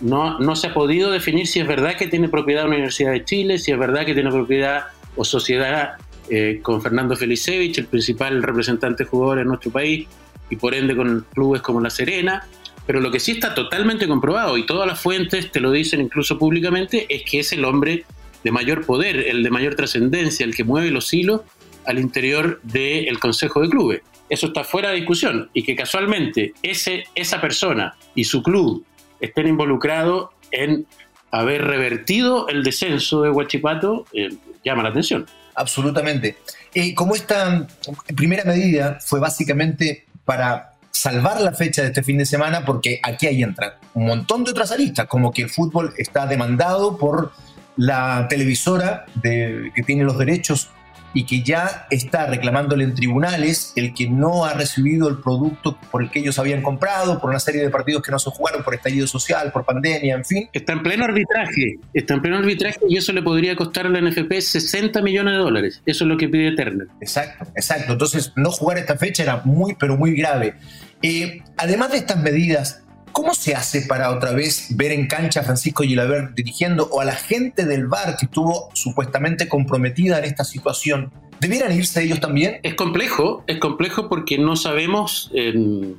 No, 0.00 0.38
no 0.38 0.56
se 0.56 0.68
ha 0.68 0.74
podido 0.74 1.10
definir 1.10 1.46
si 1.46 1.60
es 1.60 1.66
verdad 1.66 1.96
que 1.96 2.06
tiene 2.06 2.28
propiedad 2.28 2.62
la 2.62 2.68
Universidad 2.68 3.12
de 3.12 3.24
Chile, 3.24 3.58
si 3.58 3.72
es 3.72 3.78
verdad 3.78 4.04
que 4.04 4.14
tiene 4.14 4.30
propiedad 4.30 4.84
o 5.16 5.24
sociedad 5.24 5.92
eh, 6.28 6.60
con 6.62 6.82
Fernando 6.82 7.16
Felicevich, 7.16 7.78
el 7.78 7.86
principal 7.86 8.42
representante 8.42 9.04
jugador 9.04 9.38
en 9.38 9.48
nuestro 9.48 9.70
país, 9.70 10.06
y 10.50 10.56
por 10.56 10.74
ende 10.74 10.94
con 10.94 11.26
clubes 11.34 11.62
como 11.62 11.80
La 11.80 11.90
Serena. 11.90 12.46
Pero 12.86 13.00
lo 13.00 13.10
que 13.10 13.18
sí 13.18 13.32
está 13.32 13.54
totalmente 13.54 14.06
comprobado, 14.06 14.56
y 14.58 14.66
todas 14.66 14.86
las 14.86 15.00
fuentes 15.00 15.50
te 15.50 15.60
lo 15.60 15.72
dicen 15.72 16.00
incluso 16.00 16.38
públicamente, 16.38 17.06
es 17.08 17.22
que 17.28 17.40
es 17.40 17.52
el 17.52 17.64
hombre 17.64 18.04
de 18.44 18.50
mayor 18.52 18.84
poder, 18.84 19.16
el 19.16 19.42
de 19.42 19.50
mayor 19.50 19.74
trascendencia, 19.74 20.44
el 20.44 20.54
que 20.54 20.62
mueve 20.62 20.90
los 20.90 21.12
hilos 21.12 21.40
al 21.86 21.98
interior 21.98 22.60
del 22.62 23.18
Consejo 23.18 23.62
de 23.62 23.68
Clubes. 23.68 24.02
Eso 24.28 24.48
está 24.48 24.64
fuera 24.64 24.90
de 24.90 24.96
discusión. 24.96 25.50
Y 25.52 25.62
que 25.62 25.76
casualmente 25.76 26.54
ese, 26.62 27.04
esa 27.14 27.40
persona 27.40 27.96
y 28.14 28.24
su 28.24 28.42
club 28.42 28.84
estén 29.20 29.46
involucrados 29.48 30.30
en 30.50 30.86
haber 31.30 31.64
revertido 31.64 32.48
el 32.48 32.62
descenso 32.62 33.22
de 33.22 33.30
Huachipato 33.30 34.06
eh, 34.12 34.30
llama 34.64 34.82
la 34.82 34.90
atención. 34.90 35.26
Absolutamente. 35.54 36.36
Eh, 36.74 36.94
como 36.94 37.14
esta 37.14 37.66
primera 38.14 38.44
medida 38.44 38.98
fue 39.00 39.20
básicamente 39.20 40.06
para 40.24 40.72
salvar 40.90 41.40
la 41.40 41.52
fecha 41.52 41.82
de 41.82 41.88
este 41.88 42.02
fin 42.02 42.18
de 42.18 42.26
semana, 42.26 42.64
porque 42.64 43.00
aquí 43.02 43.26
ahí 43.26 43.42
entran 43.42 43.72
un 43.94 44.06
montón 44.06 44.44
de 44.44 44.50
otras 44.50 44.72
aristas, 44.72 45.06
como 45.06 45.30
que 45.30 45.42
el 45.42 45.50
fútbol 45.50 45.94
está 45.96 46.26
demandado 46.26 46.96
por 46.96 47.32
la 47.76 48.26
televisora 48.28 49.04
que 49.22 49.82
tiene 49.84 50.04
los 50.04 50.16
derechos 50.18 50.70
y 51.16 51.24
que 51.24 51.42
ya 51.42 51.86
está 51.90 52.26
reclamándole 52.26 52.84
en 52.84 52.94
tribunales 52.94 53.72
el 53.74 53.94
que 53.94 54.06
no 54.06 54.44
ha 54.44 54.52
recibido 54.52 55.08
el 55.08 55.16
producto 55.16 55.78
por 55.90 56.02
el 56.02 56.10
que 56.10 56.18
ellos 56.18 56.38
habían 56.38 56.60
comprado, 56.60 57.18
por 57.18 57.30
una 57.30 57.40
serie 57.40 57.62
de 57.62 57.70
partidos 57.70 58.02
que 58.02 58.12
no 58.12 58.18
se 58.18 58.28
jugaron, 58.28 58.62
por 58.62 58.74
estallido 58.74 59.06
social, 59.06 59.50
por 59.50 59.64
pandemia, 59.64 60.14
en 60.14 60.26
fin. 60.26 60.50
Está 60.52 60.74
en 60.74 60.82
pleno 60.82 61.06
arbitraje, 61.06 61.78
está 61.94 62.12
en 62.12 62.20
pleno 62.20 62.36
arbitraje 62.36 62.80
y 62.86 62.98
eso 62.98 63.14
le 63.14 63.22
podría 63.22 63.56
costar 63.56 63.86
a 63.86 63.88
la 63.88 64.02
NFP 64.02 64.42
60 64.42 65.00
millones 65.00 65.32
de 65.32 65.38
dólares. 65.38 65.82
Eso 65.86 66.04
es 66.04 66.08
lo 66.08 66.18
que 66.18 66.28
pide 66.28 66.54
Turner. 66.54 66.88
Exacto, 67.00 67.46
exacto. 67.54 67.92
Entonces, 67.94 68.34
no 68.36 68.50
jugar 68.50 68.76
esta 68.76 68.98
fecha 68.98 69.22
era 69.22 69.40
muy, 69.42 69.74
pero 69.74 69.96
muy 69.96 70.14
grave. 70.14 70.56
Eh, 71.00 71.40
además 71.56 71.92
de 71.92 71.96
estas 71.96 72.22
medidas, 72.22 72.82
¿Cómo 73.16 73.32
se 73.32 73.54
hace 73.54 73.80
para 73.80 74.10
otra 74.10 74.32
vez 74.32 74.76
ver 74.76 74.92
en 74.92 75.06
cancha 75.06 75.40
a 75.40 75.42
Francisco 75.42 75.82
Gilaber 75.84 76.34
dirigiendo 76.34 76.86
o 76.92 77.00
a 77.00 77.06
la 77.06 77.14
gente 77.14 77.64
del 77.64 77.86
bar 77.86 78.18
que 78.18 78.26
estuvo 78.26 78.68
supuestamente 78.74 79.48
comprometida 79.48 80.18
en 80.18 80.24
esta 80.24 80.44
situación? 80.44 81.10
¿Debieran 81.40 81.72
irse 81.72 82.02
ellos 82.02 82.20
también? 82.20 82.60
Es 82.62 82.74
complejo, 82.74 83.42
es 83.46 83.56
complejo 83.56 84.10
porque 84.10 84.36
no 84.36 84.54
sabemos 84.54 85.30
em, 85.32 85.94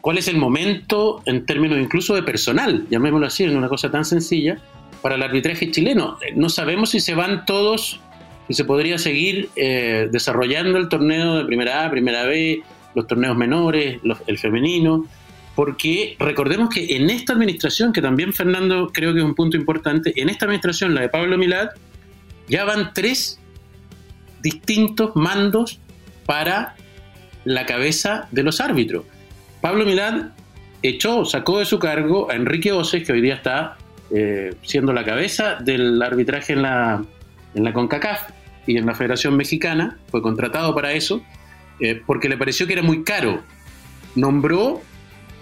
cuál 0.00 0.18
es 0.18 0.26
el 0.26 0.36
momento 0.36 1.22
en 1.26 1.46
términos 1.46 1.78
incluso 1.78 2.16
de 2.16 2.24
personal, 2.24 2.88
llamémoslo 2.90 3.28
así, 3.28 3.44
en 3.44 3.56
una 3.56 3.68
cosa 3.68 3.92
tan 3.92 4.04
sencilla, 4.04 4.58
para 5.02 5.14
el 5.14 5.22
arbitraje 5.22 5.70
chileno. 5.70 6.18
No 6.34 6.48
sabemos 6.48 6.90
si 6.90 6.98
se 6.98 7.14
van 7.14 7.44
todos, 7.44 8.00
si 8.48 8.54
se 8.54 8.64
podría 8.64 8.98
seguir 8.98 9.48
eh, 9.54 10.08
desarrollando 10.10 10.76
el 10.76 10.88
torneo 10.88 11.36
de 11.36 11.44
primera 11.44 11.84
A, 11.84 11.90
primera 11.92 12.24
B, 12.24 12.64
los 12.96 13.06
torneos 13.06 13.36
menores, 13.36 14.00
el 14.26 14.38
femenino 14.38 15.06
porque 15.56 16.16
recordemos 16.18 16.68
que 16.68 16.96
en 16.96 17.08
esta 17.08 17.32
administración, 17.32 17.94
que 17.94 18.02
también 18.02 18.34
Fernando 18.34 18.90
creo 18.92 19.14
que 19.14 19.20
es 19.20 19.24
un 19.24 19.34
punto 19.34 19.56
importante, 19.56 20.12
en 20.20 20.28
esta 20.28 20.44
administración, 20.44 20.94
la 20.94 21.00
de 21.00 21.08
Pablo 21.08 21.38
Milad, 21.38 21.70
ya 22.46 22.64
van 22.64 22.92
tres 22.92 23.40
distintos 24.42 25.16
mandos 25.16 25.80
para 26.26 26.76
la 27.44 27.64
cabeza 27.64 28.28
de 28.32 28.42
los 28.42 28.60
árbitros. 28.60 29.06
Pablo 29.62 29.86
Milad 29.86 30.32
echó, 30.82 31.24
sacó 31.24 31.58
de 31.58 31.64
su 31.64 31.78
cargo 31.78 32.30
a 32.30 32.34
Enrique 32.34 32.72
Oces, 32.72 33.02
que 33.02 33.12
hoy 33.12 33.22
día 33.22 33.36
está 33.36 33.78
eh, 34.10 34.54
siendo 34.62 34.92
la 34.92 35.06
cabeza 35.06 35.54
del 35.54 36.02
arbitraje 36.02 36.52
en 36.52 36.62
la, 36.62 37.02
en 37.54 37.64
la 37.64 37.72
CONCACAF 37.72 38.28
y 38.66 38.76
en 38.76 38.84
la 38.84 38.94
Federación 38.94 39.34
Mexicana, 39.38 39.96
fue 40.10 40.20
contratado 40.20 40.74
para 40.74 40.92
eso, 40.92 41.22
eh, 41.80 42.02
porque 42.06 42.28
le 42.28 42.36
pareció 42.36 42.66
que 42.66 42.74
era 42.74 42.82
muy 42.82 43.04
caro. 43.04 43.42
Nombró 44.14 44.82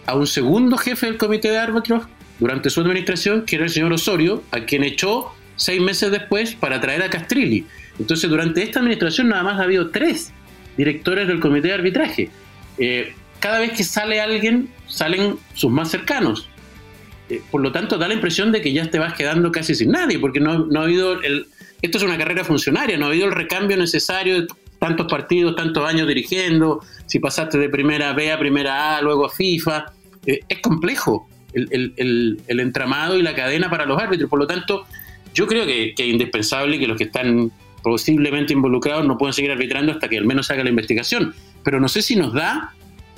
a 0.06 0.14
un 0.14 0.26
segundo 0.26 0.76
jefe 0.76 1.06
del 1.06 1.16
comité 1.16 1.50
de 1.50 1.58
árbitros 1.58 2.04
durante 2.38 2.70
su 2.70 2.80
administración, 2.80 3.44
que 3.44 3.56
era 3.56 3.64
el 3.64 3.70
señor 3.70 3.92
Osorio, 3.92 4.42
a 4.50 4.60
quien 4.60 4.84
echó 4.84 5.32
seis 5.56 5.80
meses 5.80 6.10
después 6.10 6.54
para 6.54 6.80
traer 6.80 7.02
a 7.02 7.10
Castrilli. 7.10 7.66
Entonces, 7.98 8.28
durante 8.28 8.62
esta 8.62 8.80
administración 8.80 9.28
nada 9.28 9.42
más 9.42 9.60
ha 9.60 9.64
habido 9.64 9.90
tres 9.90 10.32
directores 10.76 11.28
del 11.28 11.40
comité 11.40 11.68
de 11.68 11.74
arbitraje. 11.74 12.30
Eh, 12.78 13.14
cada 13.38 13.60
vez 13.60 13.72
que 13.72 13.84
sale 13.84 14.20
alguien, 14.20 14.68
salen 14.88 15.36
sus 15.54 15.70
más 15.70 15.90
cercanos. 15.90 16.48
Eh, 17.30 17.40
por 17.50 17.60
lo 17.60 17.72
tanto, 17.72 17.98
da 17.98 18.08
la 18.08 18.14
impresión 18.14 18.52
de 18.52 18.60
que 18.60 18.72
ya 18.72 18.90
te 18.90 18.98
vas 18.98 19.14
quedando 19.14 19.52
casi 19.52 19.74
sin 19.74 19.90
nadie, 19.90 20.18
porque 20.18 20.40
no, 20.40 20.66
no 20.66 20.80
ha 20.80 20.84
habido 20.84 21.22
el... 21.22 21.46
Esto 21.82 21.98
es 21.98 22.04
una 22.04 22.18
carrera 22.18 22.44
funcionaria, 22.44 22.96
no 22.96 23.06
ha 23.06 23.08
habido 23.08 23.26
el 23.26 23.32
recambio 23.32 23.76
necesario 23.76 24.40
de 24.40 24.46
tantos 24.78 25.06
partidos, 25.06 25.56
tantos 25.56 25.88
años 25.88 26.06
dirigiendo, 26.06 26.80
si 27.06 27.18
pasaste 27.18 27.58
de 27.58 27.68
primera 27.68 28.12
B 28.12 28.30
a 28.30 28.38
primera 28.38 28.96
A, 28.96 29.02
luego 29.02 29.26
a 29.26 29.30
FIFA. 29.30 29.86
Eh, 30.26 30.40
es 30.48 30.60
complejo 30.60 31.28
el, 31.52 32.42
entramado 32.48 33.18
y 33.18 33.22
la 33.22 33.34
cadena 33.34 33.70
para 33.70 33.86
los 33.86 34.00
árbitros. 34.00 34.28
Por 34.28 34.38
lo 34.38 34.46
tanto, 34.46 34.86
yo 35.34 35.46
creo 35.46 35.66
que, 35.66 35.94
es 35.96 36.06
indispensable 36.06 36.78
que 36.78 36.86
los 36.86 36.96
que 36.96 37.04
están 37.04 37.50
posiblemente 37.82 38.52
involucrados 38.52 39.06
no 39.06 39.18
puedan 39.18 39.34
seguir 39.34 39.50
arbitrando 39.50 39.92
hasta 39.92 40.08
que 40.08 40.18
al 40.18 40.24
menos 40.24 40.50
haga 40.50 40.64
la 40.64 40.70
investigación. 40.70 41.34
Pero 41.62 41.80
no 41.80 41.88
sé 41.88 42.02
si 42.02 42.16
nos 42.16 42.32
da 42.32 42.72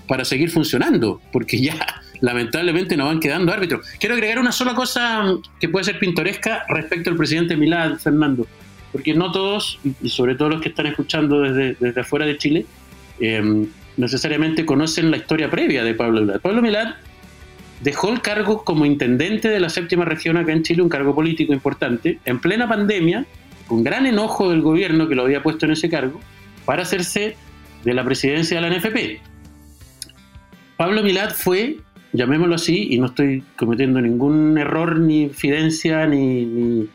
para 0.09 0.25
seguir 0.25 0.51
funcionando, 0.51 1.21
porque 1.33 1.61
ya 1.61 1.77
lamentablemente 2.21 2.97
nos 2.97 3.09
van 3.09 3.21
quedando 3.21 3.53
árbitros. 3.53 3.87
Quiero 3.99 4.15
agregar 4.15 4.39
una 4.39 4.53
sola 4.53 4.75
cosa 4.75 5.25
que 5.61 5.69
puede 5.69 5.85
ser 5.85 5.99
pintoresca 5.99 6.65
respecto 6.69 7.11
al 7.11 7.17
presidente 7.17 7.57
Milán, 7.57 7.99
Fernando 7.99 8.47
porque 8.93 9.15
no 9.15 9.33
todos, 9.33 9.79
y 10.03 10.09
sobre 10.09 10.35
todo 10.35 10.51
los 10.51 10.61
que 10.61 10.71
están 10.71 10.87
escuchando 10.87 11.43
desde, 11.43 11.77
desde 11.79 12.01
afuera 12.01 12.27
de 12.27 12.39
Chile, 12.39 12.67
em, 13.21 13.67
necesariamente 13.97 14.65
conocen 14.67 15.11
la 15.11 15.17
historia 15.17 15.51
previa 15.51 15.85
de 15.85 15.95
Pablo 15.95 16.21
Milad. 16.21 16.41
Pablo 16.41 16.63
Milad 16.63 16.95
dejó 17.83 18.13
el 18.13 18.21
cargo 18.21 18.65
como 18.65 18.87
intendente 18.87 19.49
de 19.49 19.61
la 19.61 19.69
séptima 19.69 20.05
región 20.05 20.37
acá 20.37 20.53
en 20.53 20.63
Chile, 20.63 20.83
un 20.83 20.89
cargo 20.89 21.15
político 21.15 21.53
importante, 21.53 22.19
en 22.25 22.39
plena 22.41 22.69
pandemia, 22.69 23.27
con 23.67 23.83
gran 23.83 24.07
enojo 24.07 24.51
del 24.51 24.63
gobierno 24.63 25.09
que 25.09 25.15
lo 25.15 25.23
había 25.23 25.43
puesto 25.43 25.67
en 25.67 25.73
ese 25.73 25.89
cargo, 25.89 26.21
para 26.65 26.83
hacerse 26.83 27.37
de 27.85 27.95
la 27.95 28.05
presidencia 28.05 28.61
de 28.61 28.69
la 28.69 28.77
NFP. 28.77 29.21
Pablo 30.77 31.03
Milad 31.03 31.31
fue, 31.31 31.79
llamémoslo 32.13 32.55
así, 32.55 32.89
y 32.91 32.99
no 32.99 33.07
estoy 33.07 33.43
cometiendo 33.57 34.01
ningún 34.01 34.59
error, 34.59 34.99
ni 34.99 35.23
infidencia, 35.23 36.07
ni, 36.07 36.89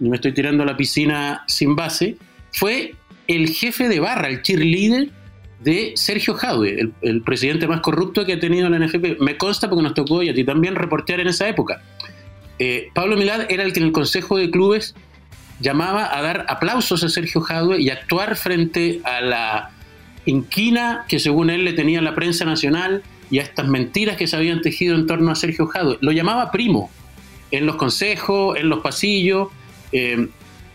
y 0.00 0.08
me 0.08 0.16
estoy 0.16 0.32
tirando 0.32 0.62
a 0.62 0.66
la 0.66 0.76
piscina 0.76 1.44
sin 1.46 1.74
base, 1.74 2.16
fue 2.52 2.94
el 3.26 3.50
jefe 3.50 3.88
de 3.88 4.00
barra, 4.00 4.28
el 4.28 4.42
cheerleader 4.42 5.10
de 5.60 5.92
Sergio 5.96 6.34
Jaude, 6.34 6.90
el, 7.02 7.22
presidente 7.22 7.66
más 7.66 7.80
corrupto 7.80 8.24
que 8.24 8.34
ha 8.34 8.40
tenido 8.40 8.68
la 8.68 8.78
NFP. 8.78 9.20
Me 9.20 9.36
consta 9.36 9.68
porque 9.68 9.82
nos 9.82 9.94
tocó 9.94 10.22
y 10.22 10.28
a 10.28 10.34
ti 10.34 10.44
también 10.44 10.74
reportear 10.76 11.20
en 11.20 11.28
esa 11.28 11.48
época. 11.48 11.82
Eh, 12.58 12.88
Pablo 12.94 13.16
Milad 13.16 13.46
era 13.50 13.64
el 13.64 13.72
que 13.72 13.80
en 13.80 13.86
el 13.86 13.92
Consejo 13.92 14.36
de 14.36 14.50
Clubes 14.50 14.94
llamaba 15.60 16.16
a 16.16 16.22
dar 16.22 16.46
aplausos 16.48 17.02
a 17.02 17.08
Sergio 17.08 17.40
Jadwe 17.40 17.80
y 17.80 17.90
actuar 17.90 18.36
frente 18.36 19.00
a 19.04 19.20
la 19.20 19.70
inquina 20.24 21.04
que 21.08 21.18
según 21.18 21.50
él 21.50 21.64
le 21.64 21.72
tenía 21.72 22.00
la 22.00 22.14
prensa 22.14 22.44
nacional 22.44 23.02
y 23.30 23.40
a 23.40 23.42
estas 23.42 23.66
mentiras 23.68 24.16
que 24.16 24.26
se 24.26 24.36
habían 24.36 24.62
tejido 24.62 24.94
en 24.94 25.06
torno 25.06 25.30
a 25.30 25.34
Sergio 25.34 25.66
Jadwe. 25.66 25.98
Lo 26.00 26.12
llamaba 26.12 26.50
primo 26.50 26.90
en 27.50 27.66
los 27.66 27.76
consejos, 27.76 28.56
en 28.56 28.68
los 28.68 28.80
pasillos, 28.80 29.48
eh, 29.92 30.28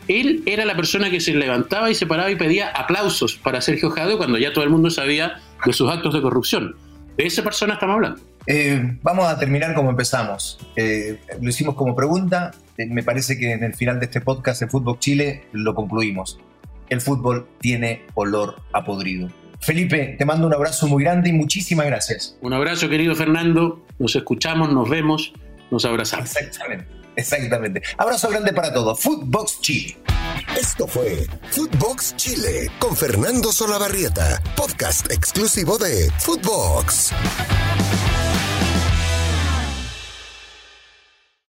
él 0.07 0.43
era 0.45 0.65
la 0.65 0.75
persona 0.75 1.09
que 1.09 1.19
se 1.19 1.33
levantaba 1.33 1.89
y 1.89 1.95
se 1.95 2.05
paraba 2.05 2.29
y 2.29 2.35
pedía 2.35 2.69
aplausos 2.69 3.35
para 3.35 3.61
Sergio 3.61 3.89
Jadeo 3.89 4.17
cuando 4.17 4.37
ya 4.37 4.51
todo 4.51 4.63
el 4.63 4.69
mundo 4.69 4.89
sabía 4.89 5.39
de 5.65 5.73
sus 5.73 5.89
actos 5.89 6.13
de 6.13 6.21
corrupción. 6.21 6.75
De 7.17 7.25
esa 7.25 7.43
persona 7.43 7.75
estamos 7.75 7.95
hablando. 7.95 8.21
Eh, 8.45 8.97
vamos 9.01 9.25
a 9.25 9.39
terminar 9.39 9.73
como 9.73 9.89
empezamos. 9.89 10.59
Eh, 10.75 11.19
lo 11.41 11.49
hicimos 11.49 11.75
como 11.75 11.95
pregunta. 11.95 12.51
me 12.77 13.03
parece 13.03 13.37
que 13.37 13.53
en 13.53 13.63
el 13.63 13.73
final 13.73 13.99
de 13.99 14.05
este 14.05 14.19
podcast 14.19 14.61
de 14.61 14.67
Fútbol 14.67 14.99
Chile 14.99 15.45
lo 15.53 15.73
concluimos. 15.73 16.39
El 16.89 16.99
fútbol 16.99 17.47
tiene 17.59 18.03
olor 18.15 18.57
a 18.73 18.83
podrido. 18.83 19.29
Felipe, 19.61 20.15
te 20.17 20.25
mando 20.25 20.47
un 20.47 20.53
abrazo 20.53 20.87
muy 20.87 21.03
grande 21.03 21.29
y 21.29 21.33
muchísimas 21.33 21.85
gracias. 21.85 22.37
Un 22.41 22.51
abrazo, 22.51 22.89
querido 22.89 23.15
Fernando. 23.15 23.85
Nos 23.97 24.15
escuchamos, 24.15 24.73
nos 24.73 24.89
vemos, 24.89 25.33
nos 25.71 25.85
abrazamos. 25.85 26.35
Exactamente. 26.35 27.02
Exactamente. 27.15 27.81
Abrazo 27.97 28.29
grande 28.29 28.53
para 28.53 28.73
todos. 28.73 28.99
Footbox 28.99 29.61
Chile. 29.61 29.97
Esto 30.59 30.87
fue 30.87 31.27
Footbox 31.51 32.15
Chile 32.15 32.69
con 32.79 32.95
Fernando 32.95 33.51
Solabarrieta, 33.51 34.41
podcast 34.55 35.11
exclusivo 35.11 35.77
de 35.77 36.11
Footbox. 36.19 37.11